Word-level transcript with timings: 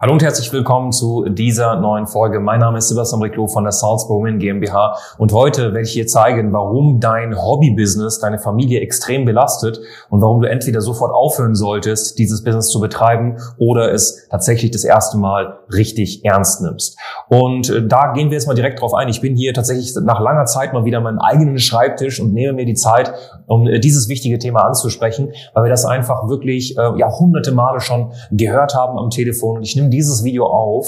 Hallo 0.00 0.12
und 0.12 0.22
herzlich 0.22 0.52
willkommen 0.52 0.92
zu 0.92 1.28
dieser 1.28 1.74
neuen 1.74 2.06
Folge. 2.06 2.38
Mein 2.38 2.60
Name 2.60 2.78
ist 2.78 2.86
Sebastian 2.86 3.20
Riclo 3.20 3.48
von 3.48 3.64
der 3.64 3.72
Salzburg 3.72 4.20
Women 4.20 4.38
GmbH 4.38 4.96
und 5.18 5.32
heute 5.32 5.74
werde 5.74 5.80
ich 5.80 5.92
dir 5.92 6.06
zeigen, 6.06 6.52
warum 6.52 7.00
dein 7.00 7.36
Hobbybusiness 7.36 8.20
deine 8.20 8.38
Familie 8.38 8.78
extrem 8.78 9.24
belastet 9.24 9.80
und 10.08 10.20
warum 10.20 10.40
du 10.40 10.48
entweder 10.48 10.82
sofort 10.82 11.10
aufhören 11.12 11.56
solltest, 11.56 12.16
dieses 12.16 12.44
Business 12.44 12.68
zu 12.68 12.78
betreiben 12.78 13.38
oder 13.58 13.92
es 13.92 14.28
tatsächlich 14.28 14.70
das 14.70 14.84
erste 14.84 15.18
Mal 15.18 15.58
richtig 15.74 16.24
ernst 16.24 16.62
nimmst. 16.62 16.96
Und 17.28 17.68
äh, 17.68 17.84
da 17.84 18.12
gehen 18.12 18.30
wir 18.30 18.36
jetzt 18.36 18.46
mal 18.46 18.54
direkt 18.54 18.80
drauf 18.80 18.94
ein. 18.94 19.08
Ich 19.08 19.20
bin 19.20 19.34
hier 19.34 19.52
tatsächlich 19.52 19.92
nach 20.00 20.20
langer 20.20 20.44
Zeit 20.44 20.72
mal 20.72 20.84
wieder 20.84 20.98
an 20.98 21.04
meinem 21.04 21.18
eigenen 21.18 21.58
Schreibtisch 21.58 22.20
und 22.20 22.32
nehme 22.32 22.52
mir 22.52 22.66
die 22.66 22.74
Zeit, 22.74 23.12
um 23.48 23.66
äh, 23.66 23.80
dieses 23.80 24.08
wichtige 24.08 24.38
Thema 24.38 24.60
anzusprechen, 24.60 25.32
weil 25.54 25.64
wir 25.64 25.70
das 25.70 25.84
einfach 25.84 26.28
wirklich 26.28 26.76
äh, 26.78 26.92
ja 26.96 27.10
hunderte 27.18 27.52
Male 27.52 27.80
schon 27.80 28.12
gehört 28.30 28.74
haben 28.74 28.98
am 28.98 29.10
Telefon 29.10 29.56
und 29.56 29.62
ich 29.62 29.74
nehme 29.74 29.88
dieses 29.88 30.22
Video 30.22 30.46
auf, 30.46 30.86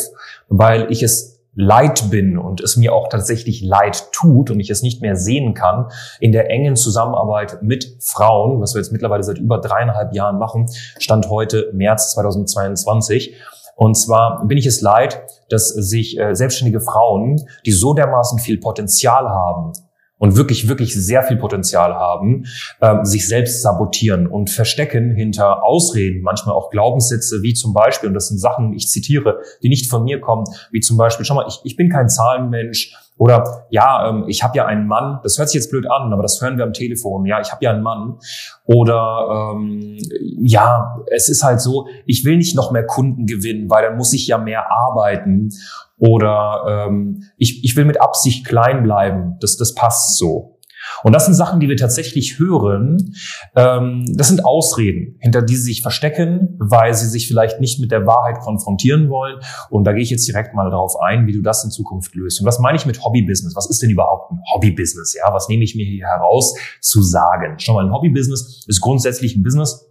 weil 0.48 0.90
ich 0.92 1.02
es 1.02 1.40
leid 1.54 2.10
bin 2.10 2.38
und 2.38 2.60
es 2.60 2.76
mir 2.76 2.94
auch 2.94 3.08
tatsächlich 3.08 3.60
leid 3.60 4.12
tut 4.12 4.50
und 4.50 4.60
ich 4.60 4.70
es 4.70 4.82
nicht 4.82 5.02
mehr 5.02 5.16
sehen 5.16 5.54
kann, 5.54 5.88
in 6.20 6.32
der 6.32 6.48
engen 6.48 6.76
Zusammenarbeit 6.76 7.62
mit 7.62 7.96
Frauen, 8.00 8.60
was 8.60 8.74
wir 8.74 8.80
jetzt 8.80 8.92
mittlerweile 8.92 9.24
seit 9.24 9.38
über 9.38 9.58
dreieinhalb 9.58 10.14
Jahren 10.14 10.38
machen, 10.38 10.66
stand 10.98 11.28
heute 11.28 11.70
März 11.72 12.12
2022. 12.12 13.34
Und 13.74 13.96
zwar 13.96 14.46
bin 14.46 14.58
ich 14.58 14.66
es 14.66 14.80
leid, 14.80 15.22
dass 15.48 15.68
sich 15.68 16.18
äh, 16.18 16.34
selbstständige 16.34 16.80
Frauen, 16.80 17.42
die 17.66 17.72
so 17.72 17.94
dermaßen 17.94 18.38
viel 18.38 18.58
Potenzial 18.58 19.28
haben, 19.28 19.72
und 20.20 20.36
wirklich, 20.36 20.68
wirklich 20.68 20.94
sehr 20.94 21.22
viel 21.24 21.38
Potenzial 21.38 21.94
haben, 21.94 22.44
äh, 22.80 23.04
sich 23.04 23.26
selbst 23.26 23.62
sabotieren 23.62 24.26
und 24.26 24.50
verstecken 24.50 25.14
hinter 25.14 25.64
Ausreden, 25.64 26.22
manchmal 26.22 26.54
auch 26.54 26.70
Glaubenssätze, 26.70 27.42
wie 27.42 27.54
zum 27.54 27.72
Beispiel, 27.72 28.08
und 28.08 28.14
das 28.14 28.28
sind 28.28 28.38
Sachen, 28.38 28.74
ich 28.74 28.88
zitiere, 28.88 29.40
die 29.62 29.70
nicht 29.70 29.90
von 29.90 30.04
mir 30.04 30.20
kommen, 30.20 30.44
wie 30.70 30.80
zum 30.80 30.96
Beispiel, 30.98 31.24
schau 31.24 31.34
mal, 31.34 31.46
ich, 31.48 31.60
ich 31.64 31.74
bin 31.74 31.88
kein 31.88 32.08
Zahlenmensch, 32.08 32.94
oder 33.20 33.66
ja, 33.68 34.08
ähm, 34.08 34.24
ich 34.28 34.42
habe 34.42 34.56
ja 34.56 34.64
einen 34.64 34.86
Mann, 34.86 35.20
das 35.22 35.36
hört 35.36 35.50
sich 35.50 35.60
jetzt 35.60 35.70
blöd 35.70 35.84
an, 35.90 36.10
aber 36.10 36.22
das 36.22 36.40
hören 36.40 36.56
wir 36.56 36.64
am 36.64 36.72
Telefon, 36.72 37.26
ja, 37.26 37.38
ich 37.38 37.52
habe 37.52 37.62
ja 37.62 37.70
einen 37.70 37.82
Mann. 37.82 38.18
Oder 38.64 39.52
ähm, 39.52 39.98
ja, 40.40 40.96
es 41.06 41.28
ist 41.28 41.44
halt 41.44 41.60
so, 41.60 41.86
ich 42.06 42.24
will 42.24 42.38
nicht 42.38 42.56
noch 42.56 42.70
mehr 42.70 42.86
Kunden 42.86 43.26
gewinnen, 43.26 43.68
weil 43.68 43.82
dann 43.82 43.98
muss 43.98 44.14
ich 44.14 44.26
ja 44.26 44.38
mehr 44.38 44.72
arbeiten. 44.72 45.50
Oder 45.98 46.86
ähm, 46.88 47.24
ich, 47.36 47.62
ich 47.62 47.76
will 47.76 47.84
mit 47.84 48.00
Absicht 48.00 48.46
klein 48.46 48.82
bleiben, 48.82 49.36
das, 49.40 49.58
das 49.58 49.74
passt 49.74 50.16
so. 50.16 50.58
Und 51.02 51.12
das 51.12 51.26
sind 51.26 51.34
Sachen, 51.34 51.60
die 51.60 51.68
wir 51.68 51.76
tatsächlich 51.76 52.38
hören. 52.38 53.14
Ähm, 53.56 54.04
das 54.14 54.28
sind 54.28 54.44
Ausreden, 54.44 55.16
hinter 55.20 55.42
die 55.42 55.56
sie 55.56 55.64
sich 55.64 55.82
verstecken, 55.82 56.56
weil 56.58 56.94
sie 56.94 57.08
sich 57.08 57.26
vielleicht 57.28 57.60
nicht 57.60 57.80
mit 57.80 57.90
der 57.90 58.06
Wahrheit 58.06 58.40
konfrontieren 58.40 59.08
wollen. 59.08 59.38
Und 59.70 59.84
da 59.84 59.92
gehe 59.92 60.02
ich 60.02 60.10
jetzt 60.10 60.26
direkt 60.26 60.54
mal 60.54 60.70
darauf 60.70 60.94
ein, 61.00 61.26
wie 61.26 61.32
du 61.32 61.42
das 61.42 61.64
in 61.64 61.70
Zukunft 61.70 62.14
löst. 62.14 62.40
Und 62.40 62.46
was 62.46 62.58
meine 62.58 62.76
ich 62.76 62.86
mit 62.86 63.04
Hobbybusiness? 63.04 63.56
Was 63.56 63.68
ist 63.68 63.82
denn 63.82 63.90
überhaupt 63.90 64.32
ein 64.32 64.40
Hobbybusiness? 64.54 65.14
Ja, 65.14 65.32
was 65.32 65.48
nehme 65.48 65.64
ich 65.64 65.74
mir 65.74 65.86
hier 65.86 66.06
heraus 66.06 66.54
zu 66.80 67.02
sagen? 67.02 67.56
Schau 67.58 67.74
mal, 67.74 67.84
ein 67.84 67.92
Hobbybusiness 67.92 68.64
ist 68.66 68.80
grundsätzlich 68.80 69.36
ein 69.36 69.42
Business, 69.42 69.86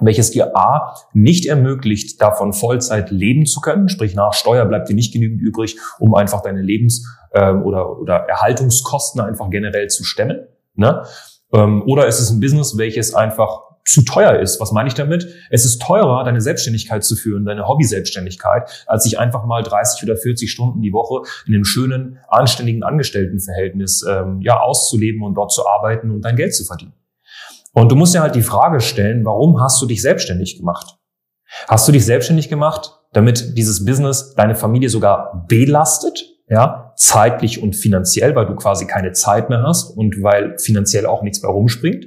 welches 0.00 0.30
dir 0.30 0.56
A 0.56 0.94
nicht 1.12 1.46
ermöglicht, 1.46 2.20
davon 2.20 2.52
Vollzeit 2.52 3.10
leben 3.10 3.46
zu 3.46 3.60
können, 3.60 3.88
sprich 3.88 4.14
nach 4.14 4.32
Steuer 4.32 4.64
bleibt 4.64 4.88
dir 4.88 4.94
nicht 4.94 5.12
genügend 5.12 5.40
übrig, 5.40 5.76
um 5.98 6.14
einfach 6.14 6.42
deine 6.42 6.62
Lebens- 6.62 7.06
ähm, 7.32 7.62
oder, 7.64 7.98
oder 7.98 8.14
Erhaltungskosten 8.14 9.20
einfach 9.20 9.50
generell 9.50 9.88
zu 9.88 10.04
stemmen. 10.04 10.46
Ne? 10.80 11.04
Ähm, 11.52 11.82
oder 11.86 12.06
ist 12.06 12.18
es 12.18 12.30
ein 12.30 12.40
Business, 12.40 12.76
welches 12.76 13.14
einfach 13.14 13.70
zu 13.84 14.02
teuer 14.04 14.38
ist. 14.38 14.60
Was 14.60 14.72
meine 14.72 14.88
ich 14.88 14.94
damit? 14.94 15.26
Es 15.50 15.64
ist 15.64 15.82
teurer, 15.82 16.22
deine 16.24 16.40
Selbstständigkeit 16.40 17.02
zu 17.04 17.16
führen, 17.16 17.44
deine 17.44 17.66
Hobby-Selbstständigkeit, 17.66 18.84
als 18.86 19.04
sich 19.04 19.18
einfach 19.18 19.44
mal 19.46 19.62
30 19.62 20.04
oder 20.04 20.16
40 20.16 20.50
Stunden 20.50 20.80
die 20.80 20.92
Woche 20.92 21.28
in 21.46 21.54
einem 21.54 21.64
schönen, 21.64 22.18
anständigen 22.28 22.82
Angestelltenverhältnis 22.82 24.04
ähm, 24.08 24.40
ja 24.42 24.60
auszuleben 24.60 25.22
und 25.22 25.34
dort 25.34 25.52
zu 25.52 25.66
arbeiten 25.66 26.10
und 26.10 26.24
dein 26.24 26.36
Geld 26.36 26.54
zu 26.54 26.64
verdienen. 26.64 26.92
Und 27.72 27.90
du 27.90 27.96
musst 27.96 28.14
dir 28.14 28.20
halt 28.20 28.34
die 28.34 28.42
Frage 28.42 28.80
stellen, 28.80 29.24
warum 29.24 29.60
hast 29.60 29.80
du 29.80 29.86
dich 29.86 30.02
selbstständig 30.02 30.58
gemacht? 30.58 30.96
Hast 31.66 31.86
du 31.88 31.92
dich 31.92 32.04
selbstständig 32.04 32.48
gemacht, 32.48 32.92
damit 33.12 33.56
dieses 33.56 33.84
Business 33.84 34.34
deine 34.34 34.54
Familie 34.54 34.88
sogar 34.88 35.46
belastet? 35.48 36.26
Ja, 36.48 36.89
zeitlich 37.00 37.62
und 37.62 37.74
finanziell, 37.74 38.34
weil 38.36 38.44
du 38.44 38.54
quasi 38.54 38.86
keine 38.86 39.12
Zeit 39.12 39.48
mehr 39.48 39.62
hast 39.62 39.96
und 39.96 40.22
weil 40.22 40.58
finanziell 40.58 41.06
auch 41.06 41.22
nichts 41.22 41.42
mehr 41.42 41.50
rumspringt? 41.50 42.06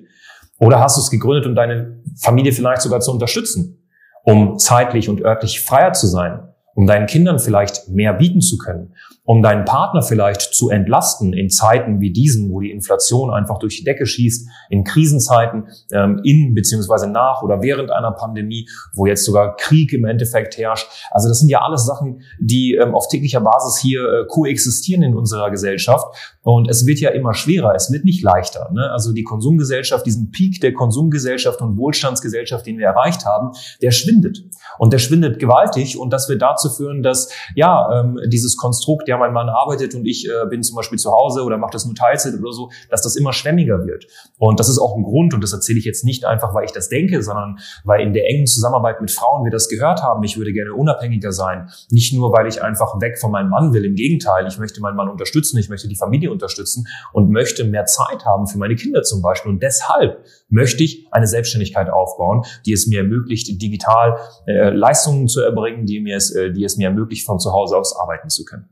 Oder 0.60 0.80
hast 0.80 0.98
du 0.98 1.02
es 1.02 1.10
gegründet, 1.10 1.48
um 1.48 1.56
deine 1.56 2.00
Familie 2.16 2.52
vielleicht 2.52 2.84
sogar 2.84 3.00
zu 3.00 3.12
unterstützen, 3.12 3.90
um 4.24 4.60
zeitlich 4.60 5.10
und 5.10 5.22
örtlich 5.22 5.62
freier 5.62 5.94
zu 5.94 6.06
sein, 6.06 6.48
um 6.76 6.86
deinen 6.86 7.08
Kindern 7.08 7.40
vielleicht 7.40 7.90
mehr 7.90 8.14
bieten 8.14 8.40
zu 8.40 8.60
können, 8.60 8.94
um 9.26 9.42
deinen 9.42 9.64
Partner 9.64 10.02
vielleicht 10.02 10.42
zu 10.54 10.70
entlasten 10.70 11.34
in 11.34 11.50
Zeiten 11.50 12.02
wie 12.02 12.12
diesen, 12.12 12.52
wo 12.52 12.60
die 12.60 12.72
Inflation 12.72 13.32
einfach 13.32 13.58
durch 13.58 13.78
die 13.78 13.84
Decke 13.84 14.06
schießt, 14.06 14.50
in 14.70 14.84
Krisenzeiten, 14.84 15.68
ähm, 15.94 16.20
in 16.24 16.54
beziehungsweise 16.54 17.10
nach 17.10 17.42
oder 17.42 17.62
während 17.62 17.90
einer 17.90 18.12
Pandemie, 18.12 18.68
wo 18.94 19.06
jetzt 19.06 19.24
sogar 19.24 19.56
Krieg 19.56 19.94
im 19.94 20.06
Endeffekt 20.06 20.58
herrscht. 20.58 20.90
Also 21.12 21.30
das 21.30 21.40
sind 21.40 21.50
ja 21.50 21.62
alles 21.62 21.86
Sachen, 21.86 22.22
die 22.40 22.78
ähm, 22.82 22.94
auf 22.94 23.08
täglicher 23.08 23.40
Basis 23.40 23.80
hier 23.82 24.02
äh, 24.02 24.26
koexistieren 24.28 25.04
in 25.04 25.16
unserer 25.16 25.52
Gesellschaft. 25.52 26.06
Und 26.42 26.70
es 26.70 26.86
wird 26.86 27.00
ja 27.00 27.12
immer 27.12 27.34
schwerer, 27.34 27.74
es 27.76 27.92
wird 27.92 28.04
nicht 28.04 28.22
leichter. 28.24 28.70
Ne? 28.74 28.92
Also 28.92 29.14
die 29.14 29.24
Konsumgesellschaft, 29.24 30.06
diesen 30.06 30.32
Peak 30.32 30.60
der 30.60 30.74
Konsumgesellschaft 30.74 31.62
und 31.62 31.78
Wohlstandsgesellschaft, 31.78 32.66
den 32.66 32.78
wir 32.78 32.88
erreicht 32.88 33.26
haben, 33.26 33.52
der 33.82 33.92
schwindet. 33.92 34.44
Und 34.78 34.92
der 34.92 35.00
schwindet 35.00 35.40
gewaltig 35.40 35.98
und 35.98 36.12
das 36.12 36.28
wird 36.28 36.42
dazu 36.42 36.70
führen, 36.70 37.04
dass 37.04 37.32
ja 37.56 38.02
ähm, 38.02 38.20
dieses 38.28 38.58
Konstrukt 38.58 39.08
ja, 39.14 39.18
mein 39.20 39.34
Mann 39.34 39.50
arbeitet 39.50 39.96
und 39.96 40.06
ich 40.06 40.28
äh, 40.28 40.48
bin 40.50 40.64
zum 40.64 40.76
Beispiel 40.76 40.98
zu 40.98 41.12
Hause 41.12 41.44
oder 41.44 41.58
mache 41.58 41.72
das 41.74 41.86
nur 41.86 41.96
Teilzeit 41.96 42.34
oder 42.40 42.52
so, 42.52 42.70
dass 42.90 43.02
das 43.02 43.16
immer 43.16 43.32
schwemmiger 43.32 43.86
wird. 43.86 44.08
Und 44.38 44.60
das 44.60 44.70
ist 44.70 44.80
auch 44.80 44.96
ein 44.96 45.04
Grund, 45.04 45.34
und 45.34 45.44
das 45.44 45.54
erzähle 45.54 45.80
ich 45.80 45.86
jetzt 45.86 46.04
nicht 46.04 46.26
einfach, 46.26 46.54
weil 46.54 46.66
ich 46.66 46.72
das 46.72 46.90
denke, 46.90 47.22
sondern 47.22 47.60
weil 47.84 48.02
in 48.02 48.14
der 48.14 48.28
engen 48.28 48.48
Zusammenarbeit 48.48 49.02
mit 49.02 49.12
Frauen 49.12 49.44
wir 49.44 49.52
das 49.52 49.70
gehört 49.70 50.02
haben. 50.02 50.24
Ich 50.24 50.38
würde 50.38 50.52
gerne 50.52 50.74
unabhängiger 50.74 51.32
sein. 51.32 51.70
Nicht 51.90 52.14
nur, 52.14 52.32
weil 52.32 52.48
ich 52.48 52.62
einfach 52.62 53.00
weg 53.00 53.20
von 53.20 53.32
meinem 53.32 53.50
Mann 53.50 53.74
will. 53.74 53.86
Im 53.86 53.96
Gegenteil, 53.96 54.48
ich 54.48 54.58
möchte 54.58 54.82
meinen 54.82 54.96
Mann 54.96 55.10
unterstützen, 55.10 55.58
ich 55.58 55.70
möchte 55.70 55.88
die 55.88 55.96
Familie 55.96 56.32
unterstützen 56.32 56.88
und 57.12 57.30
möchte 57.30 57.64
mehr 57.64 57.86
Zeit 57.86 58.26
haben 58.26 58.48
für 58.48 58.58
meine 58.58 58.76
Kinder 58.76 59.04
zum 59.04 59.22
Beispiel. 59.22 59.52
Und 59.52 59.62
deshalb 59.62 60.24
möchte 60.50 60.84
ich 60.84 61.08
eine 61.12 61.28
Selbstständigkeit 61.28 61.90
aufbauen, 61.90 62.44
die 62.66 62.74
es 62.74 62.88
mir 62.88 63.00
ermöglicht, 63.00 63.62
digital 63.62 64.18
äh, 64.48 64.70
Leistungen 64.70 65.28
zu 65.28 65.42
erbringen, 65.42 65.86
die, 65.86 66.00
mir 66.00 66.18
es, 66.18 66.32
äh, 66.32 66.52
die 66.52 66.64
es 66.64 66.78
mir 66.78 66.88
ermöglicht, 66.88 67.26
von 67.26 67.40
zu 67.40 67.52
Hause 67.52 67.78
aus 67.78 67.96
arbeiten 68.00 68.30
zu 68.30 68.46
können. 68.46 68.70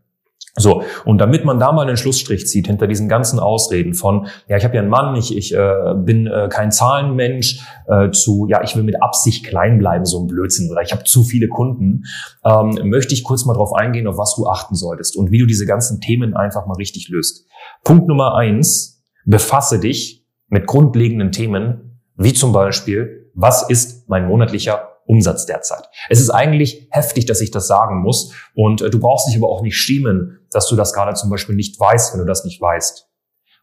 So, 0.57 0.83
und 1.05 1.19
damit 1.19 1.45
man 1.45 1.59
da 1.59 1.71
mal 1.71 1.87
einen 1.87 1.95
Schlussstrich 1.95 2.45
zieht 2.45 2.67
hinter 2.67 2.85
diesen 2.85 3.07
ganzen 3.07 3.39
Ausreden 3.39 3.93
von, 3.93 4.27
ja, 4.47 4.57
ich 4.57 4.65
habe 4.65 4.75
ja 4.75 4.81
einen 4.81 4.89
Mann, 4.89 5.15
ich, 5.15 5.35
ich 5.35 5.53
äh, 5.53 5.93
bin 5.95 6.27
äh, 6.27 6.49
kein 6.49 6.73
Zahlenmensch, 6.73 7.65
äh, 7.87 8.11
zu, 8.11 8.47
ja, 8.49 8.61
ich 8.61 8.75
will 8.75 8.83
mit 8.83 9.01
Absicht 9.01 9.45
klein 9.45 9.77
bleiben, 9.77 10.03
so 10.03 10.19
ein 10.19 10.27
Blödsinn, 10.27 10.69
oder 10.69 10.81
ich 10.81 10.91
habe 10.91 11.05
zu 11.05 11.23
viele 11.23 11.47
Kunden, 11.47 12.03
ähm, 12.43 12.89
möchte 12.89 13.13
ich 13.13 13.23
kurz 13.23 13.45
mal 13.45 13.53
drauf 13.53 13.71
eingehen, 13.73 14.07
auf 14.07 14.17
was 14.17 14.35
du 14.35 14.45
achten 14.45 14.75
solltest 14.75 15.15
und 15.15 15.31
wie 15.31 15.39
du 15.39 15.45
diese 15.45 15.65
ganzen 15.65 16.01
Themen 16.01 16.35
einfach 16.35 16.65
mal 16.67 16.75
richtig 16.75 17.07
löst. 17.07 17.45
Punkt 17.85 18.09
Nummer 18.09 18.35
eins, 18.35 19.01
befasse 19.25 19.79
dich 19.79 20.25
mit 20.49 20.67
grundlegenden 20.67 21.31
Themen, 21.31 22.01
wie 22.17 22.33
zum 22.33 22.51
Beispiel, 22.51 23.29
was 23.33 23.69
ist 23.69 24.09
mein 24.09 24.27
monatlicher 24.27 24.90
Umsatz 25.05 25.45
derzeit. 25.45 25.89
Es 26.09 26.19
ist 26.19 26.29
eigentlich 26.29 26.87
heftig, 26.91 27.25
dass 27.25 27.41
ich 27.41 27.51
das 27.51 27.67
sagen 27.67 28.01
muss. 28.01 28.33
Und 28.55 28.81
äh, 28.81 28.89
du 28.89 28.99
brauchst 28.99 29.27
dich 29.27 29.37
aber 29.37 29.49
auch 29.49 29.61
nicht 29.61 29.75
schämen, 29.75 30.39
dass 30.51 30.67
du 30.67 30.75
das 30.75 30.93
gerade 30.93 31.13
zum 31.13 31.29
Beispiel 31.29 31.55
nicht 31.55 31.79
weißt, 31.79 32.13
wenn 32.13 32.19
du 32.19 32.25
das 32.25 32.45
nicht 32.45 32.61
weißt. 32.61 33.07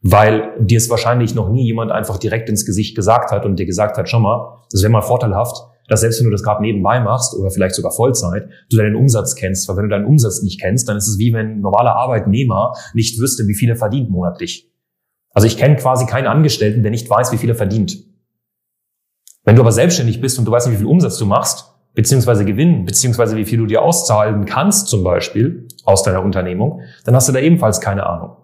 Weil 0.01 0.53
dir 0.61 0.79
es 0.79 0.91
wahrscheinlich 0.91 1.35
noch 1.35 1.51
nie 1.51 1.65
jemand 1.65 1.91
einfach 1.91 2.19
direkt 2.19 2.49
ins 2.49 2.65
Gesicht 2.65 2.95
gesagt 2.95 3.33
hat 3.33 3.45
und 3.45 3.57
dir 3.59 3.67
gesagt 3.67 3.99
hat, 3.99 4.09
schau 4.09 4.21
mal, 4.21 4.59
das 4.71 4.83
wäre 4.83 4.93
mal 4.93 5.03
vorteilhaft, 5.03 5.57
dass 5.89 6.01
selbst 6.03 6.21
wenn 6.21 6.27
du 6.27 6.31
das 6.31 6.43
gerade 6.43 6.63
nebenbei 6.63 7.01
machst 7.01 7.35
oder 7.35 7.51
vielleicht 7.51 7.75
sogar 7.75 7.91
Vollzeit, 7.93 8.49
du 8.71 8.77
deinen 8.77 8.95
Umsatz 8.95 9.35
kennst. 9.35 9.69
Weil 9.69 9.77
wenn 9.77 9.85
du 9.85 9.91
deinen 9.91 10.05
Umsatz 10.05 10.43
nicht 10.43 10.61
kennst, 10.61 10.89
dann 10.89 10.99
ist 10.99 11.09
es 11.09 11.19
wie 11.19 11.33
wenn 11.33 11.53
ein 11.53 11.61
normaler 11.61 11.97
Arbeitnehmer 11.97 12.75
nicht 12.95 13.19
wüsste, 13.21 13.49
wie 13.49 13.55
viel 13.55 13.71
er 13.71 13.77
verdient 13.77 14.11
monatlich. 14.11 14.71
Also 15.33 15.47
ich 15.47 15.57
kenne 15.57 15.77
quasi 15.77 16.07
keinen 16.07 16.27
Angestellten, 16.27 16.83
der 16.83 16.91
nicht 16.91 17.09
weiß, 17.09 17.33
wie 17.33 17.39
viel 17.39 17.51
er 17.51 17.57
verdient. 17.57 18.05
Wenn 19.49 19.57
du 19.57 19.63
aber 19.63 19.73
selbstständig 19.73 20.21
bist 20.21 20.39
und 20.39 20.45
du 20.45 20.53
weißt 20.53 20.67
nicht, 20.67 20.77
wie 20.77 20.81
viel 20.81 20.91
Umsatz 20.91 21.17
du 21.17 21.25
machst, 21.25 21.73
beziehungsweise 21.95 22.45
Gewinn, 22.45 22.85
beziehungsweise 22.85 23.35
wie 23.35 23.47
viel 23.47 23.57
du 23.57 23.65
dir 23.65 23.81
auszahlen 23.81 24.45
kannst 24.45 24.89
zum 24.89 25.03
Beispiel 25.03 25.67
aus 25.87 26.03
deiner 26.03 26.23
Unternehmung, 26.23 26.83
dann 27.07 27.15
hast 27.15 27.31
du 27.31 27.33
da 27.33 27.39
ebenfalls 27.39 27.81
keine 27.81 28.07
Ahnung. 28.07 28.37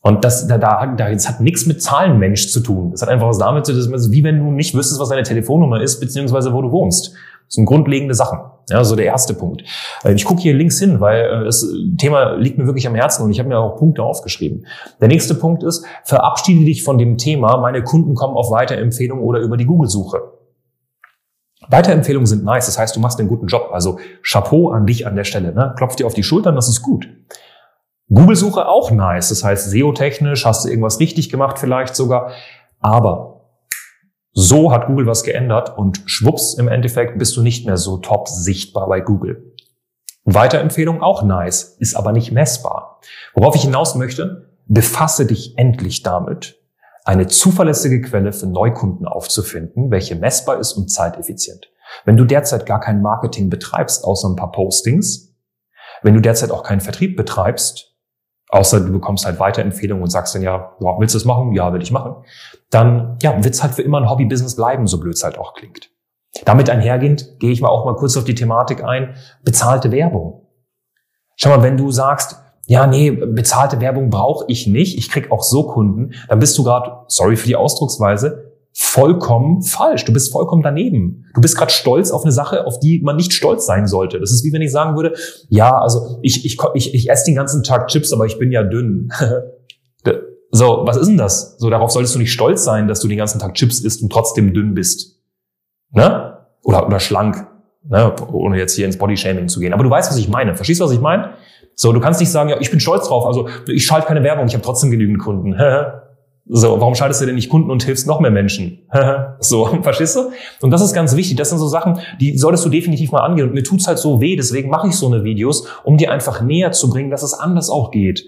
Und 0.00 0.24
das, 0.24 0.48
da, 0.48 0.56
da, 0.56 0.86
das 0.86 1.28
hat 1.28 1.42
nichts 1.42 1.66
mit 1.66 1.82
Zahlenmensch 1.82 2.48
zu 2.48 2.60
tun. 2.60 2.90
Das 2.92 3.02
hat 3.02 3.10
einfach 3.10 3.28
was 3.28 3.36
damit 3.36 3.66
zu 3.66 3.74
tun, 3.74 3.92
das 3.92 4.10
wie 4.10 4.24
wenn 4.24 4.38
du 4.38 4.50
nicht 4.50 4.74
wüsstest, 4.74 4.98
was 4.98 5.10
deine 5.10 5.24
Telefonnummer 5.24 5.82
ist, 5.82 6.00
beziehungsweise 6.00 6.54
wo 6.54 6.62
du 6.62 6.70
wohnst. 6.70 7.08
Das 7.08 7.54
sind 7.56 7.66
grundlegende 7.66 8.14
Sachen. 8.14 8.38
Ja, 8.70 8.82
so 8.82 8.96
der 8.96 9.04
erste 9.04 9.34
Punkt. 9.34 9.62
Äh, 10.04 10.14
ich 10.14 10.24
gucke 10.24 10.40
hier 10.40 10.54
links 10.54 10.78
hin, 10.78 11.00
weil 11.00 11.20
äh, 11.20 11.44
das 11.44 11.66
Thema 11.98 12.32
liegt 12.36 12.56
mir 12.56 12.64
wirklich 12.64 12.86
am 12.86 12.94
Herzen 12.94 13.22
und 13.24 13.30
ich 13.30 13.38
habe 13.40 13.50
mir 13.50 13.58
auch 13.58 13.76
Punkte 13.76 14.02
aufgeschrieben. 14.02 14.66
Der 15.02 15.08
nächste 15.08 15.34
Punkt 15.34 15.62
ist, 15.62 15.84
verabschiede 16.04 16.64
dich 16.64 16.82
von 16.82 16.96
dem 16.96 17.18
Thema, 17.18 17.58
meine 17.58 17.84
Kunden 17.84 18.14
kommen 18.14 18.34
auf 18.34 18.50
Weiterempfehlung 18.50 19.20
oder 19.20 19.40
über 19.40 19.58
die 19.58 19.66
Google-Suche. 19.66 20.35
Weiterempfehlungen 21.68 22.26
sind 22.26 22.44
nice, 22.44 22.66
das 22.66 22.78
heißt, 22.78 22.94
du 22.96 23.00
machst 23.00 23.18
einen 23.18 23.28
guten 23.28 23.46
Job. 23.46 23.70
Also 23.72 23.98
Chapeau 24.22 24.70
an 24.70 24.86
dich 24.86 25.06
an 25.06 25.16
der 25.16 25.24
Stelle. 25.24 25.52
Ne? 25.52 25.74
Klopf 25.76 25.96
dir 25.96 26.06
auf 26.06 26.14
die 26.14 26.22
Schultern, 26.22 26.54
das 26.54 26.68
ist 26.68 26.82
gut. 26.82 27.08
Google-Suche 28.08 28.68
auch 28.68 28.90
nice, 28.92 29.30
das 29.30 29.42
heißt 29.42 29.70
SEO-technisch 29.70 30.44
hast 30.44 30.64
du 30.64 30.68
irgendwas 30.68 31.00
richtig 31.00 31.28
gemacht 31.28 31.58
vielleicht 31.58 31.96
sogar. 31.96 32.30
Aber 32.80 33.36
so 34.32 34.70
hat 34.70 34.86
Google 34.86 35.06
was 35.06 35.24
geändert 35.24 35.76
und 35.76 36.02
schwupps 36.06 36.54
im 36.54 36.68
Endeffekt 36.68 37.18
bist 37.18 37.36
du 37.36 37.42
nicht 37.42 37.66
mehr 37.66 37.78
so 37.78 37.96
top 37.96 38.28
sichtbar 38.28 38.86
bei 38.86 39.00
Google. 39.00 39.54
Weiterempfehlung 40.24 41.02
auch 41.02 41.22
nice, 41.22 41.76
ist 41.78 41.94
aber 41.94 42.12
nicht 42.12 42.32
messbar. 42.32 43.00
Worauf 43.34 43.54
ich 43.54 43.62
hinaus 43.62 43.94
möchte, 43.94 44.50
befasse 44.66 45.26
dich 45.26 45.56
endlich 45.56 46.02
damit, 46.02 46.55
eine 47.06 47.28
zuverlässige 47.28 48.00
Quelle 48.00 48.32
für 48.32 48.46
Neukunden 48.46 49.06
aufzufinden, 49.06 49.90
welche 49.92 50.16
messbar 50.16 50.58
ist 50.58 50.72
und 50.72 50.90
zeiteffizient. 50.90 51.70
Wenn 52.04 52.16
du 52.16 52.24
derzeit 52.24 52.66
gar 52.66 52.80
kein 52.80 53.00
Marketing 53.00 53.48
betreibst, 53.48 54.04
außer 54.04 54.28
ein 54.28 54.34
paar 54.34 54.50
Postings, 54.50 55.32
wenn 56.02 56.14
du 56.14 56.20
derzeit 56.20 56.50
auch 56.50 56.64
keinen 56.64 56.80
Vertrieb 56.80 57.16
betreibst, 57.16 57.94
außer 58.48 58.80
du 58.80 58.92
bekommst 58.92 59.24
halt 59.24 59.38
Weiterempfehlungen 59.38 60.02
und 60.02 60.10
sagst 60.10 60.34
dann 60.34 60.42
ja, 60.42 60.74
wow, 60.80 60.98
willst 60.98 61.14
du 61.14 61.18
das 61.18 61.24
machen? 61.24 61.52
Ja, 61.52 61.72
will 61.72 61.80
ich 61.80 61.92
machen. 61.92 62.24
Dann 62.70 63.16
ja, 63.22 63.32
wird 63.42 63.54
es 63.54 63.62
halt 63.62 63.74
für 63.74 63.82
immer 63.82 64.00
ein 64.00 64.10
Hobbybusiness 64.10 64.56
bleiben, 64.56 64.88
so 64.88 64.98
blöd 64.98 65.14
es 65.14 65.22
halt 65.22 65.38
auch 65.38 65.54
klingt. 65.54 65.90
Damit 66.44 66.68
einhergehend 66.68 67.38
gehe 67.38 67.52
ich 67.52 67.60
mal 67.60 67.68
auch 67.68 67.84
mal 67.84 67.94
kurz 67.94 68.16
auf 68.16 68.24
die 68.24 68.34
Thematik 68.34 68.82
ein, 68.82 69.14
bezahlte 69.44 69.92
Werbung. 69.92 70.48
Schau 71.36 71.50
mal, 71.50 71.62
wenn 71.62 71.76
du 71.76 71.92
sagst, 71.92 72.42
ja, 72.66 72.86
nee, 72.86 73.10
bezahlte 73.10 73.80
Werbung 73.80 74.10
brauche 74.10 74.44
ich 74.48 74.66
nicht, 74.66 74.98
ich 74.98 75.10
krieg 75.10 75.30
auch 75.30 75.42
so 75.42 75.64
Kunden, 75.64 76.12
dann 76.28 76.40
bist 76.40 76.58
du 76.58 76.64
gerade, 76.64 76.92
sorry 77.06 77.36
für 77.36 77.46
die 77.46 77.56
Ausdrucksweise, 77.56 78.46
vollkommen 78.78 79.62
falsch. 79.62 80.04
Du 80.04 80.12
bist 80.12 80.30
vollkommen 80.30 80.62
daneben. 80.62 81.24
Du 81.34 81.40
bist 81.40 81.56
gerade 81.56 81.72
stolz 81.72 82.10
auf 82.10 82.24
eine 82.24 82.32
Sache, 82.32 82.66
auf 82.66 82.78
die 82.78 83.00
man 83.02 83.16
nicht 83.16 83.32
stolz 83.32 83.64
sein 83.64 83.86
sollte. 83.86 84.20
Das 84.20 84.30
ist 84.30 84.44
wie 84.44 84.52
wenn 84.52 84.60
ich 84.60 84.70
sagen 84.70 84.96
würde, 84.96 85.14
ja, 85.48 85.78
also 85.78 86.18
ich, 86.20 86.44
ich, 86.44 86.58
ich, 86.74 86.94
ich 86.94 87.08
esse 87.08 87.24
den 87.24 87.36
ganzen 87.36 87.62
Tag 87.62 87.88
Chips, 87.88 88.12
aber 88.12 88.26
ich 88.26 88.38
bin 88.38 88.52
ja 88.52 88.62
dünn. 88.62 89.10
so, 90.50 90.82
was 90.84 90.98
ist 90.98 91.06
denn 91.06 91.16
das? 91.16 91.56
So, 91.58 91.70
darauf 91.70 91.90
solltest 91.90 92.14
du 92.16 92.18
nicht 92.18 92.32
stolz 92.32 92.64
sein, 92.64 92.86
dass 92.86 93.00
du 93.00 93.08
den 93.08 93.16
ganzen 93.16 93.38
Tag 93.38 93.54
Chips 93.54 93.80
isst 93.80 94.02
und 94.02 94.12
trotzdem 94.12 94.52
dünn 94.52 94.74
bist. 94.74 95.22
Ne? 95.92 96.36
Oder, 96.62 96.86
oder 96.86 97.00
schlank. 97.00 97.46
Ne? 97.88 98.14
Ohne 98.30 98.58
jetzt 98.58 98.74
hier 98.74 98.84
ins 98.84 98.98
Bodyshaming 98.98 99.48
zu 99.48 99.60
gehen. 99.60 99.72
Aber 99.72 99.84
du 99.84 99.90
weißt, 99.90 100.10
was 100.10 100.18
ich 100.18 100.28
meine. 100.28 100.54
Verstehst 100.54 100.80
du, 100.80 100.84
was 100.84 100.92
ich 100.92 101.00
meine? 101.00 101.30
So, 101.78 101.92
du 101.92 102.00
kannst 102.00 102.20
nicht 102.20 102.30
sagen, 102.30 102.48
ja, 102.48 102.56
ich 102.58 102.70
bin 102.70 102.80
stolz 102.80 103.06
drauf, 103.06 103.26
also 103.26 103.48
ich 103.68 103.84
schalte 103.84 104.06
keine 104.06 104.22
Werbung, 104.22 104.46
ich 104.46 104.54
habe 104.54 104.64
trotzdem 104.64 104.90
genügend 104.90 105.18
Kunden. 105.18 105.54
so, 106.48 106.80
warum 106.80 106.94
schaltest 106.94 107.20
du 107.20 107.26
denn 107.26 107.34
nicht 107.34 107.50
Kunden 107.50 107.70
und 107.70 107.82
hilfst 107.82 108.06
noch 108.06 108.18
mehr 108.18 108.30
Menschen? 108.30 108.88
so, 109.40 109.66
verstehst 109.82 110.16
du? 110.16 110.30
Und 110.62 110.70
das 110.70 110.80
ist 110.80 110.94
ganz 110.94 111.16
wichtig. 111.16 111.36
Das 111.36 111.50
sind 111.50 111.58
so 111.58 111.68
Sachen, 111.68 112.00
die 112.18 112.38
solltest 112.38 112.64
du 112.64 112.70
definitiv 112.70 113.12
mal 113.12 113.20
angehen. 113.20 113.48
Und 113.48 113.54
mir 113.54 113.62
tut's 113.62 113.86
halt 113.86 113.98
so 113.98 114.22
weh, 114.22 114.36
deswegen 114.36 114.70
mache 114.70 114.88
ich 114.88 114.96
so 114.96 115.06
eine 115.06 115.22
Videos, 115.22 115.68
um 115.84 115.98
dir 115.98 116.10
einfach 116.10 116.40
näher 116.40 116.72
zu 116.72 116.88
bringen, 116.88 117.10
dass 117.10 117.22
es 117.22 117.34
anders 117.34 117.68
auch 117.68 117.90
geht. 117.90 118.24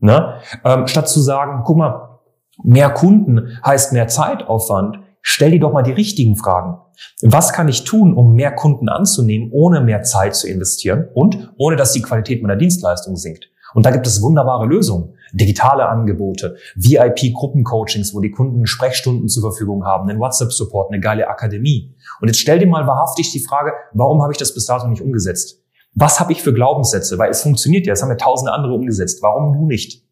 Ne? 0.00 0.34
Ähm, 0.64 0.88
statt 0.88 1.08
zu 1.08 1.20
sagen, 1.20 1.62
guck 1.64 1.76
mal, 1.76 2.18
mehr 2.64 2.90
Kunden 2.90 3.58
heißt 3.64 3.92
mehr 3.92 4.08
Zeitaufwand, 4.08 4.98
stell 5.28 5.50
dir 5.50 5.60
doch 5.60 5.72
mal 5.72 5.82
die 5.82 5.92
richtigen 5.92 6.36
Fragen. 6.36 6.78
Was 7.22 7.52
kann 7.52 7.68
ich 7.68 7.84
tun, 7.84 8.14
um 8.14 8.34
mehr 8.34 8.50
Kunden 8.50 8.88
anzunehmen, 8.88 9.50
ohne 9.52 9.80
mehr 9.82 10.02
Zeit 10.02 10.34
zu 10.34 10.48
investieren 10.48 11.06
und 11.14 11.52
ohne 11.58 11.76
dass 11.76 11.92
die 11.92 12.02
Qualität 12.02 12.42
meiner 12.42 12.56
Dienstleistung 12.56 13.16
sinkt? 13.16 13.50
Und 13.74 13.84
da 13.84 13.90
gibt 13.90 14.06
es 14.06 14.22
wunderbare 14.22 14.66
Lösungen. 14.66 15.14
Digitale 15.34 15.86
Angebote, 15.86 16.56
VIP-Gruppencoachings, 16.76 18.14
wo 18.14 18.20
die 18.20 18.30
Kunden 18.30 18.66
Sprechstunden 18.66 19.28
zur 19.28 19.42
Verfügung 19.42 19.84
haben, 19.84 20.08
einen 20.08 20.18
WhatsApp-Support, 20.18 20.90
eine 20.90 21.00
geile 21.00 21.28
Akademie. 21.28 21.94
Und 22.22 22.28
jetzt 22.28 22.40
stell 22.40 22.58
dir 22.58 22.66
mal 22.66 22.86
wahrhaftig 22.86 23.30
die 23.30 23.40
Frage, 23.40 23.72
warum 23.92 24.22
habe 24.22 24.32
ich 24.32 24.38
das 24.38 24.54
bis 24.54 24.64
dato 24.64 24.88
nicht 24.88 25.02
umgesetzt? 25.02 25.62
Was 25.94 26.18
habe 26.20 26.32
ich 26.32 26.42
für 26.42 26.54
Glaubenssätze? 26.54 27.18
Weil 27.18 27.30
es 27.30 27.42
funktioniert 27.42 27.86
ja, 27.86 27.92
es 27.92 28.02
haben 28.02 28.08
ja 28.08 28.16
tausende 28.16 28.52
andere 28.52 28.72
umgesetzt. 28.72 29.22
Warum 29.22 29.52
du 29.52 29.66
nicht? 29.66 30.02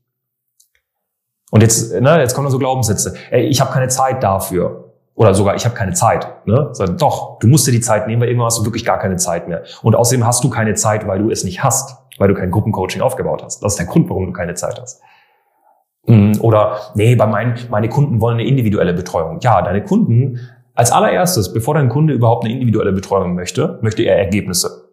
Und 1.51 1.62
jetzt, 1.62 1.99
ne, 1.99 2.21
jetzt 2.21 2.35
kommen 2.35 2.51
so 2.51 2.59
Glaubenssätze. 2.59 3.15
Ey, 3.31 3.47
ich 3.47 3.62
habe 3.62 3.73
keine 3.73 3.89
Zeit 3.89 4.23
dafür. 4.23 4.86
Oder 5.17 5.35
sogar, 5.35 5.57
ich 5.57 5.65
habe 5.65 5.75
keine 5.75 5.95
Zeit. 5.95 6.47
Ne? 6.47 6.69
Sag, 6.73 6.99
doch, 6.99 7.39
du 7.39 7.49
musst 7.49 7.67
dir 7.67 7.73
die 7.73 7.81
Zeit 7.81 8.07
nehmen, 8.07 8.21
weil 8.21 8.29
irgendwann 8.29 8.47
hast 8.47 8.59
du 8.59 8.65
wirklich 8.65 8.85
gar 8.85 8.99
keine 8.99 9.17
Zeit 9.17 9.49
mehr. 9.49 9.65
Und 9.83 9.97
außerdem 9.97 10.27
hast 10.27 10.45
du 10.45 10.51
keine 10.51 10.75
Zeit, 10.75 11.07
weil 11.07 11.19
du 11.19 11.31
es 11.31 11.43
nicht 11.43 11.65
hast, 11.65 11.97
weil 12.19 12.29
du 12.29 12.35
kein 12.35 12.51
Gruppencoaching 12.51 13.01
aufgebaut 13.01 13.43
hast. 13.43 13.63
Das 13.63 13.73
ist 13.73 13.79
der 13.79 13.87
Grund, 13.87 14.11
warum 14.11 14.27
du 14.27 14.33
keine 14.33 14.53
Zeit 14.55 14.79
hast. 14.79 15.01
Hm, 16.05 16.39
oder, 16.43 16.77
nee, 16.95 17.17
bei 17.17 17.27
meinen, 17.27 17.55
meine 17.71 17.89
Kunden 17.89 18.21
wollen 18.21 18.39
eine 18.39 18.47
individuelle 18.47 18.93
Betreuung. 18.93 19.39
Ja, 19.41 19.63
deine 19.63 19.83
Kunden, 19.83 20.39
als 20.75 20.93
allererstes, 20.93 21.55
bevor 21.55 21.73
dein 21.75 21.89
Kunde 21.89 22.12
überhaupt 22.12 22.45
eine 22.45 22.53
individuelle 22.53 22.93
Betreuung 22.93 23.35
möchte, 23.35 23.79
möchte 23.81 24.03
er 24.03 24.19
Ergebnisse. 24.19 24.91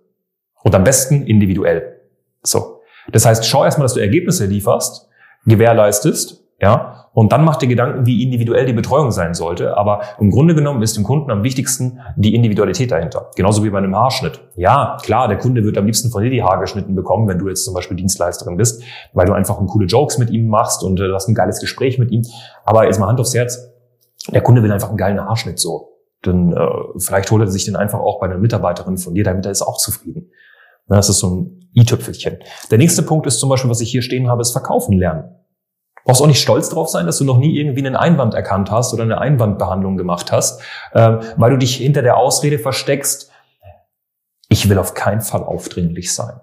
Und 0.63 0.73
am 0.73 0.85
besten 0.85 1.23
individuell. 1.23 1.99
So. 2.43 2.79
Das 3.11 3.25
heißt, 3.25 3.45
schau 3.45 3.65
erstmal, 3.65 3.85
dass 3.85 3.93
du 3.93 3.99
Ergebnisse 3.99 4.45
lieferst, 4.45 5.09
gewährleistest, 5.45 6.42
ja, 6.63 7.09
und 7.11 7.33
dann 7.33 7.43
macht 7.43 7.61
dir 7.61 7.67
Gedanken, 7.67 8.05
wie 8.05 8.23
individuell 8.23 8.65
die 8.65 8.71
Betreuung 8.71 9.11
sein 9.11 9.33
sollte. 9.33 9.75
Aber 9.75 10.01
im 10.17 10.31
Grunde 10.31 10.55
genommen 10.55 10.81
ist 10.81 10.95
dem 10.95 11.03
Kunden 11.03 11.29
am 11.29 11.43
wichtigsten 11.43 11.99
die 12.15 12.33
Individualität 12.33 12.89
dahinter. 12.89 13.31
Genauso 13.35 13.65
wie 13.65 13.69
bei 13.69 13.79
einem 13.79 13.93
Haarschnitt. 13.93 14.39
Ja, 14.55 14.95
klar, 15.03 15.27
der 15.27 15.37
Kunde 15.37 15.65
wird 15.65 15.77
am 15.77 15.85
liebsten 15.85 16.09
von 16.09 16.23
dir 16.23 16.29
die 16.29 16.41
Haare 16.41 16.61
geschnitten 16.61 16.95
bekommen, 16.95 17.27
wenn 17.27 17.37
du 17.37 17.49
jetzt 17.49 17.65
zum 17.65 17.73
Beispiel 17.73 17.97
Dienstleisterin 17.97 18.55
bist, 18.55 18.81
weil 19.11 19.25
du 19.25 19.33
einfach 19.33 19.57
coole 19.67 19.87
Jokes 19.87 20.17
mit 20.17 20.29
ihm 20.29 20.47
machst 20.47 20.85
und 20.85 21.01
äh, 21.01 21.07
du 21.09 21.13
hast 21.13 21.27
ein 21.27 21.35
geiles 21.35 21.59
Gespräch 21.59 21.99
mit 21.99 22.11
ihm. 22.11 22.21
Aber 22.63 22.85
jetzt 22.85 22.97
mal 22.97 23.07
Hand 23.07 23.19
aufs 23.19 23.35
Herz. 23.35 23.59
Der 24.31 24.39
Kunde 24.39 24.63
will 24.63 24.71
einfach 24.71 24.87
einen 24.87 24.97
geilen 24.97 25.19
Haarschnitt 25.19 25.59
so. 25.59 25.89
Dann 26.21 26.53
äh, 26.53 26.67
vielleicht 26.97 27.29
holt 27.29 27.41
er 27.41 27.47
sich 27.47 27.65
den 27.65 27.75
einfach 27.75 27.99
auch 27.99 28.21
bei 28.21 28.27
einer 28.27 28.37
Mitarbeiterin 28.37 28.97
von 28.97 29.13
dir, 29.15 29.25
damit 29.25 29.45
er 29.45 29.51
ist 29.51 29.63
auch 29.63 29.77
zufrieden. 29.77 30.31
Das 30.87 31.09
ist 31.09 31.19
so 31.19 31.29
ein 31.29 31.69
i-Tüpfelchen. 31.75 32.37
Der 32.71 32.77
nächste 32.77 33.03
Punkt 33.03 33.27
ist 33.27 33.39
zum 33.39 33.49
Beispiel, 33.49 33.69
was 33.69 33.81
ich 33.81 33.91
hier 33.91 34.01
stehen 34.01 34.29
habe, 34.29 34.41
ist 34.41 34.51
Verkaufen 34.51 34.97
lernen. 34.97 35.25
Brauchst 36.05 36.21
auch 36.21 36.27
nicht 36.27 36.41
stolz 36.41 36.69
drauf 36.69 36.89
sein, 36.89 37.05
dass 37.05 37.17
du 37.17 37.23
noch 37.23 37.37
nie 37.37 37.57
irgendwie 37.57 37.85
einen 37.85 37.95
Einwand 37.95 38.33
erkannt 38.33 38.71
hast 38.71 38.93
oder 38.93 39.03
eine 39.03 39.19
Einwandbehandlung 39.19 39.97
gemacht 39.97 40.31
hast, 40.31 40.61
äh, 40.91 41.17
weil 41.37 41.51
du 41.51 41.57
dich 41.57 41.75
hinter 41.75 42.01
der 42.01 42.17
Ausrede 42.17 42.59
versteckst, 42.59 43.31
ich 44.49 44.69
will 44.69 44.77
auf 44.77 44.93
keinen 44.93 45.21
Fall 45.21 45.43
aufdringlich 45.43 46.13
sein. 46.13 46.39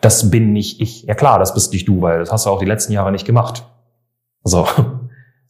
Das 0.00 0.30
bin 0.30 0.52
nicht 0.52 0.80
ich. 0.80 1.02
Ja 1.02 1.14
klar, 1.14 1.38
das 1.38 1.54
bist 1.54 1.72
nicht 1.72 1.88
du, 1.88 2.00
weil 2.00 2.20
das 2.20 2.32
hast 2.32 2.46
du 2.46 2.50
auch 2.50 2.58
die 2.58 2.64
letzten 2.64 2.92
Jahre 2.92 3.12
nicht 3.12 3.26
gemacht. 3.26 3.64
So. 4.42 4.66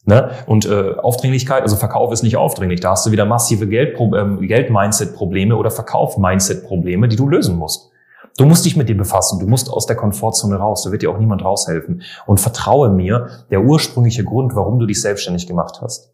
Ne? 0.07 0.29
Und 0.45 0.67
äh, 0.67 0.93
Aufdringlichkeit, 1.01 1.63
also 1.63 1.77
Verkauf 1.77 2.11
ist 2.11 2.21
nicht 2.21 2.37
aufdringlich. 2.37 2.79
Da 2.79 2.91
hast 2.91 3.07
du 3.07 3.11
wieder 3.11 3.25
massive 3.25 3.65
ähm, 3.65 4.39
Geld-Mindset-Probleme 4.39 5.55
oder 5.55 5.71
Verkauf-Mindset-Probleme, 5.71 7.07
die 7.07 7.15
du 7.15 7.27
lösen 7.27 7.57
musst. 7.57 7.89
Du 8.37 8.45
musst 8.45 8.65
dich 8.65 8.75
mit 8.75 8.89
dir 8.89 8.97
befassen. 8.97 9.39
Du 9.39 9.47
musst 9.47 9.69
aus 9.69 9.85
der 9.85 9.95
Komfortzone 9.95 10.55
raus. 10.55 10.83
Da 10.83 10.91
wird 10.91 11.01
dir 11.01 11.11
auch 11.11 11.17
niemand 11.17 11.43
raushelfen. 11.43 12.01
Und 12.25 12.39
vertraue 12.39 12.89
mir, 12.89 13.45
der 13.49 13.61
ursprüngliche 13.61 14.23
Grund, 14.23 14.55
warum 14.55 14.79
du 14.79 14.85
dich 14.85 15.01
selbstständig 15.01 15.47
gemacht 15.47 15.79
hast, 15.81 16.11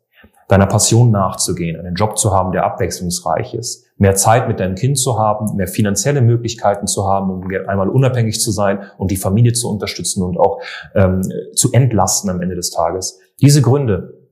deiner 0.48 0.68
Passion 0.68 1.12
nachzugehen, 1.12 1.80
einen 1.80 1.96
Job 1.96 2.18
zu 2.18 2.32
haben, 2.32 2.52
der 2.52 2.66
abwechslungsreich 2.66 3.54
ist, 3.54 3.86
mehr 3.98 4.16
Zeit 4.16 4.50
mit 4.50 4.60
deinem 4.60 4.76
Kind 4.76 5.00
zu 5.00 5.18
haben, 5.18 5.56
mehr 5.56 5.68
finanzielle 5.68 6.22
Möglichkeiten 6.22 6.88
zu 6.88 7.08
haben, 7.08 7.32
um 7.32 7.48
einmal 7.68 7.88
unabhängig 7.88 8.40
zu 8.42 8.52
sein 8.52 8.84
und 8.98 9.12
die 9.12 9.18
Familie 9.18 9.54
zu 9.54 9.70
unterstützen 9.70 10.24
und 10.24 10.38
auch 10.38 10.62
ähm, 10.94 11.22
zu 11.56 11.72
entlasten 11.72 12.30
am 12.30 12.42
Ende 12.42 12.56
des 12.56 12.70
Tages. 12.70 13.20
Diese 13.40 13.62
Gründe, 13.62 14.28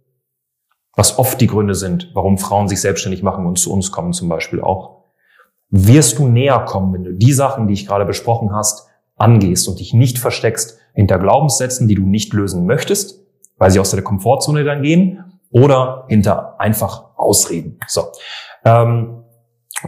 was 0.96 1.17
oft 1.17 1.39
die 1.39 1.48
Gründe 1.48 1.74
sind, 1.74 2.12
warum 2.13 2.38
Frauen 2.38 2.67
sich 2.67 2.81
selbstständig 2.81 3.24
machen 3.24 3.46
und 3.46 3.58
zu 3.58 3.72
uns 3.72 3.91
kommen 3.91 4.12
zum 4.12 4.27
Beispiel 4.27 4.60
auch, 4.60 4.99
wirst 5.69 6.19
du 6.19 6.27
näher 6.27 6.59
kommen, 6.59 6.93
wenn 6.93 7.03
du 7.03 7.13
die 7.13 7.33
Sachen, 7.33 7.67
die 7.67 7.73
ich 7.73 7.88
gerade 7.88 8.05
besprochen 8.05 8.53
hast, 8.53 8.88
angehst 9.15 9.67
und 9.67 9.79
dich 9.79 9.93
nicht 9.93 10.17
versteckst 10.17 10.77
hinter 10.93 11.19
Glaubenssätzen, 11.19 11.88
die 11.88 11.95
du 11.95 12.05
nicht 12.05 12.33
lösen 12.33 12.65
möchtest, 12.65 13.23
weil 13.57 13.69
sie 13.71 13.79
aus 13.79 13.91
der 13.91 14.01
Komfortzone 14.01 14.63
dann 14.63 14.81
gehen, 14.81 15.23
oder 15.51 16.05
hinter 16.07 16.59
einfach 16.59 17.05
Ausreden. 17.15 17.79
So. 17.88 18.03
Ähm, 18.65 19.23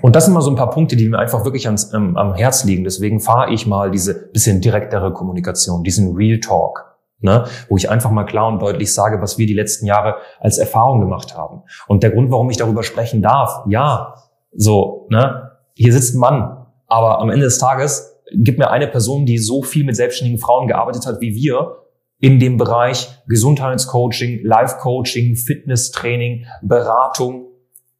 und 0.01 0.15
das 0.15 0.25
sind 0.25 0.33
mal 0.33 0.41
so 0.41 0.49
ein 0.49 0.55
paar 0.55 0.69
Punkte, 0.69 0.95
die 0.95 1.09
mir 1.09 1.19
einfach 1.19 1.43
wirklich 1.43 1.65
ans, 1.65 1.93
ähm, 1.93 2.17
am 2.17 2.33
Herz 2.33 2.63
liegen. 2.63 2.83
Deswegen 2.83 3.19
fahre 3.19 3.51
ich 3.51 3.67
mal 3.67 3.91
diese 3.91 4.31
bisschen 4.31 4.61
direktere 4.61 5.13
Kommunikation, 5.13 5.83
diesen 5.83 6.15
Real 6.15 6.39
Talk. 6.39 6.87
Ne, 7.23 7.43
wo 7.69 7.77
ich 7.77 7.87
einfach 7.87 8.09
mal 8.09 8.23
klar 8.23 8.47
und 8.47 8.59
deutlich 8.63 8.91
sage, 8.91 9.21
was 9.21 9.37
wir 9.37 9.45
die 9.45 9.53
letzten 9.53 9.85
Jahre 9.85 10.15
als 10.39 10.57
Erfahrung 10.57 11.01
gemacht 11.01 11.37
haben. 11.37 11.61
Und 11.87 12.01
der 12.01 12.09
Grund, 12.09 12.31
warum 12.31 12.49
ich 12.49 12.57
darüber 12.57 12.81
sprechen 12.81 13.21
darf, 13.21 13.61
ja, 13.67 14.15
so, 14.53 15.05
ne, 15.11 15.50
hier 15.73 15.93
sitzt 15.93 16.15
ein 16.15 16.19
Mann, 16.19 16.65
aber 16.87 17.19
am 17.19 17.29
Ende 17.29 17.45
des 17.45 17.57
Tages 17.57 18.17
gibt 18.33 18.59
mir 18.59 18.69
eine 18.69 18.87
Person, 18.87 19.25
die 19.25 19.37
so 19.37 19.63
viel 19.63 19.83
mit 19.83 19.95
selbstständigen 19.95 20.39
Frauen 20.39 20.67
gearbeitet 20.67 21.05
hat 21.05 21.21
wie 21.21 21.35
wir, 21.35 21.77
in 22.19 22.39
dem 22.39 22.57
Bereich 22.57 23.09
Gesundheitscoaching, 23.27 24.41
Life-Coaching, 24.43 25.35
Fitnesstraining, 25.35 26.45
Beratung, 26.61 27.47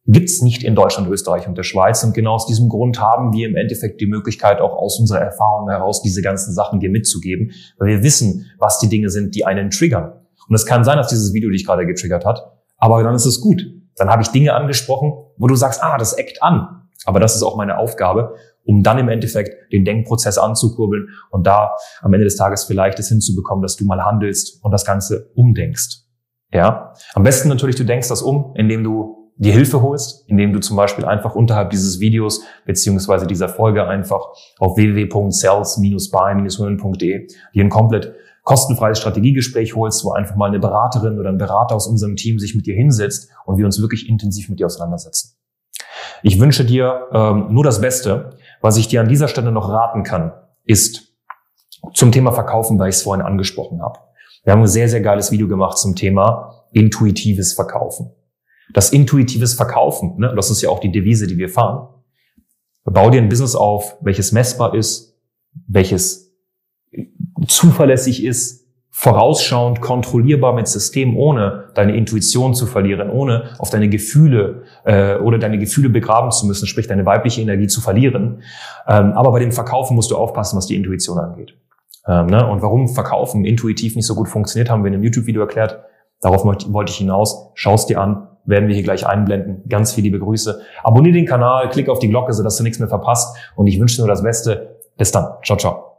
gibt's 0.06 0.42
nicht 0.42 0.62
in 0.64 0.74
Deutschland, 0.74 1.08
Österreich 1.08 1.46
und 1.46 1.56
der 1.56 1.62
Schweiz. 1.62 2.02
Und 2.04 2.14
genau 2.14 2.34
aus 2.34 2.46
diesem 2.46 2.68
Grund 2.68 3.00
haben 3.00 3.32
wir 3.32 3.48
im 3.48 3.56
Endeffekt 3.56 4.00
die 4.00 4.06
Möglichkeit, 4.06 4.60
auch 4.60 4.76
aus 4.76 4.98
unserer 4.98 5.20
Erfahrung 5.20 5.68
heraus 5.68 6.02
diese 6.02 6.22
ganzen 6.22 6.52
Sachen 6.52 6.80
dir 6.80 6.90
mitzugeben, 6.90 7.52
weil 7.78 7.88
wir 7.88 8.02
wissen, 8.02 8.50
was 8.58 8.78
die 8.78 8.88
Dinge 8.88 9.10
sind, 9.10 9.34
die 9.34 9.44
einen 9.44 9.70
triggern. 9.70 10.12
Und 10.48 10.54
es 10.54 10.66
kann 10.66 10.84
sein, 10.84 10.96
dass 10.96 11.08
dieses 11.08 11.32
Video 11.32 11.50
dich 11.50 11.66
gerade 11.66 11.86
getriggert 11.86 12.24
hat, 12.24 12.52
aber 12.78 13.02
dann 13.02 13.14
ist 13.14 13.26
es 13.26 13.40
gut. 13.40 13.64
Dann 13.96 14.08
habe 14.08 14.22
ich 14.22 14.28
Dinge 14.28 14.54
angesprochen, 14.54 15.12
wo 15.36 15.46
du 15.46 15.54
sagst, 15.54 15.82
ah, 15.82 15.98
das 15.98 16.14
eckt 16.14 16.42
an. 16.42 16.81
Aber 17.04 17.20
das 17.20 17.36
ist 17.36 17.42
auch 17.42 17.56
meine 17.56 17.78
Aufgabe, 17.78 18.34
um 18.64 18.82
dann 18.82 18.98
im 18.98 19.08
Endeffekt 19.08 19.72
den 19.72 19.84
Denkprozess 19.84 20.38
anzukurbeln 20.38 21.08
und 21.30 21.46
da 21.46 21.72
am 22.00 22.12
Ende 22.12 22.24
des 22.24 22.36
Tages 22.36 22.64
vielleicht 22.64 22.98
es 22.98 23.08
hinzubekommen, 23.08 23.62
dass 23.62 23.76
du 23.76 23.84
mal 23.84 24.04
handelst 24.04 24.64
und 24.64 24.70
das 24.70 24.84
Ganze 24.84 25.30
umdenkst. 25.34 26.02
Ja, 26.52 26.94
am 27.14 27.22
besten 27.22 27.48
natürlich, 27.48 27.76
du 27.76 27.84
denkst 27.84 28.08
das 28.08 28.22
um, 28.22 28.54
indem 28.56 28.84
du 28.84 29.30
dir 29.36 29.52
Hilfe 29.52 29.82
holst, 29.82 30.28
indem 30.28 30.52
du 30.52 30.60
zum 30.60 30.76
Beispiel 30.76 31.06
einfach 31.06 31.34
unterhalb 31.34 31.70
dieses 31.70 31.98
Videos 32.00 32.42
beziehungsweise 32.66 33.26
dieser 33.26 33.48
Folge 33.48 33.88
einfach 33.88 34.20
auf 34.58 34.76
www.sales-buy-women.de 34.76 37.26
dir 37.54 37.64
ein 37.64 37.70
komplett 37.70 38.14
kostenfreies 38.42 38.98
Strategiegespräch 38.98 39.74
holst, 39.74 40.04
wo 40.04 40.12
einfach 40.12 40.36
mal 40.36 40.48
eine 40.48 40.58
Beraterin 40.58 41.18
oder 41.18 41.30
ein 41.30 41.38
Berater 41.38 41.74
aus 41.74 41.86
unserem 41.86 42.16
Team 42.16 42.38
sich 42.38 42.54
mit 42.54 42.66
dir 42.66 42.74
hinsetzt 42.74 43.30
und 43.46 43.56
wir 43.56 43.64
uns 43.64 43.80
wirklich 43.80 44.06
intensiv 44.08 44.48
mit 44.48 44.60
dir 44.60 44.66
auseinandersetzen. 44.66 45.36
Ich 46.22 46.40
wünsche 46.40 46.64
dir 46.64 47.08
ähm, 47.12 47.46
nur 47.50 47.64
das 47.64 47.80
Beste. 47.80 48.30
Was 48.60 48.76
ich 48.76 48.88
dir 48.88 49.00
an 49.00 49.08
dieser 49.08 49.28
Stelle 49.28 49.52
noch 49.52 49.68
raten 49.68 50.02
kann, 50.02 50.32
ist 50.64 51.14
zum 51.94 52.12
Thema 52.12 52.32
Verkaufen, 52.32 52.78
weil 52.78 52.90
ich 52.90 52.96
es 52.96 53.02
vorhin 53.02 53.24
angesprochen 53.24 53.82
habe. 53.82 53.98
Wir 54.44 54.52
haben 54.52 54.60
ein 54.60 54.68
sehr, 54.68 54.88
sehr 54.88 55.00
geiles 55.00 55.30
Video 55.30 55.48
gemacht 55.48 55.78
zum 55.78 55.96
Thema 55.96 56.66
intuitives 56.72 57.52
Verkaufen. 57.52 58.12
Das 58.72 58.90
intuitives 58.90 59.54
Verkaufen, 59.54 60.18
ne, 60.18 60.32
das 60.34 60.50
ist 60.50 60.62
ja 60.62 60.70
auch 60.70 60.80
die 60.80 60.90
Devise, 60.90 61.26
die 61.26 61.36
wir 61.36 61.48
fahren. 61.48 61.88
Bau 62.84 63.10
dir 63.10 63.20
ein 63.20 63.28
Business 63.28 63.54
auf, 63.54 63.96
welches 64.00 64.32
messbar 64.32 64.74
ist, 64.74 65.16
welches 65.68 66.32
zuverlässig 67.46 68.24
ist, 68.24 68.61
vorausschauend, 68.94 69.80
kontrollierbar 69.80 70.52
mit 70.52 70.68
System, 70.68 71.16
ohne 71.16 71.64
deine 71.74 71.96
Intuition 71.96 72.54
zu 72.54 72.66
verlieren, 72.66 73.10
ohne 73.10 73.44
auf 73.58 73.70
deine 73.70 73.88
Gefühle 73.88 74.62
äh, 74.84 75.16
oder 75.16 75.38
deine 75.38 75.58
Gefühle 75.58 75.88
begraben 75.88 76.30
zu 76.30 76.46
müssen, 76.46 76.66
sprich 76.66 76.86
deine 76.86 77.06
weibliche 77.06 77.40
Energie 77.40 77.66
zu 77.66 77.80
verlieren. 77.80 78.42
Ähm, 78.86 79.12
aber 79.12 79.32
bei 79.32 79.40
dem 79.40 79.50
Verkaufen 79.50 79.96
musst 79.96 80.10
du 80.10 80.16
aufpassen, 80.16 80.58
was 80.58 80.66
die 80.66 80.76
Intuition 80.76 81.18
angeht. 81.18 81.56
Ähm, 82.06 82.26
ne? 82.26 82.46
Und 82.46 82.60
warum 82.60 82.86
Verkaufen 82.88 83.46
intuitiv 83.46 83.96
nicht 83.96 84.06
so 84.06 84.14
gut 84.14 84.28
funktioniert, 84.28 84.70
haben 84.70 84.84
wir 84.84 84.88
in 84.88 84.94
einem 84.94 85.04
YouTube-Video 85.04 85.40
erklärt. 85.40 85.80
Darauf 86.20 86.44
wollte 86.44 86.92
ich 86.92 86.98
hinaus. 86.98 87.50
Schau 87.54 87.74
es 87.74 87.86
dir 87.86 87.98
an, 87.98 88.28
werden 88.44 88.68
wir 88.68 88.74
hier 88.74 88.84
gleich 88.84 89.06
einblenden. 89.06 89.62
Ganz 89.68 89.94
viele 89.94 90.04
liebe 90.04 90.18
Grüße. 90.18 90.60
Abonnier 90.84 91.12
den 91.12 91.26
Kanal, 91.26 91.70
klick 91.70 91.88
auf 91.88 91.98
die 91.98 92.08
Glocke, 92.08 92.34
sodass 92.34 92.56
du 92.56 92.62
nichts 92.62 92.78
mehr 92.78 92.88
verpasst. 92.88 93.36
Und 93.56 93.66
ich 93.66 93.80
wünsche 93.80 93.96
dir 93.96 94.02
nur 94.02 94.08
das 94.08 94.22
Beste. 94.22 94.80
Bis 94.98 95.10
dann. 95.10 95.26
Ciao, 95.42 95.56
ciao. 95.56 95.91